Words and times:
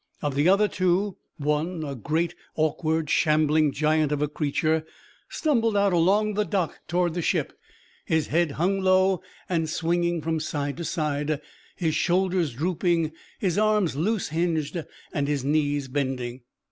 Of 0.23 0.33
the 0.33 0.49
other 0.49 0.67
two, 0.67 1.17
one, 1.37 1.83
a 1.83 1.93
great 1.93 2.33
awkward 2.55 3.07
shambling 3.07 3.71
giant 3.71 4.11
of 4.11 4.19
a 4.19 4.27
creature, 4.27 4.83
stumbled 5.29 5.77
out 5.77 5.93
along 5.93 6.33
the 6.33 6.43
dock 6.43 6.79
toward 6.87 7.13
the 7.13 7.21
ship, 7.21 7.53
his 8.05 8.25
head 8.25 8.53
hung 8.53 8.79
low 8.81 9.21
and 9.47 9.69
swinging 9.69 10.19
from 10.19 10.39
side 10.39 10.77
to 10.77 10.85
side, 10.85 11.39
his 11.75 11.93
shoulders 11.93 12.53
drooping, 12.55 13.11
his 13.37 13.59
arms 13.59 13.95
loose 13.95 14.29
hinged, 14.29 14.83
his 15.13 15.45
knees 15.45 15.87
bending. 15.87 16.41